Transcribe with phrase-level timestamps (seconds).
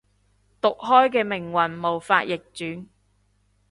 [0.59, 2.87] 毒開嘅命運無法逆轉